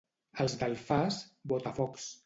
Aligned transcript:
Els 0.43 0.55
d'Alfàs, 0.63 1.21
botafocs. 1.55 2.13